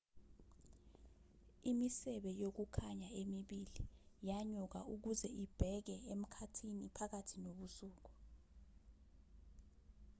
[1.71, 3.83] imisebe yokukhanya emibili
[4.29, 8.09] yanyuka ukuze ibheke emkhathini phakathi nobusuku